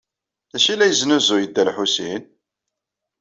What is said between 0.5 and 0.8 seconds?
D acu ay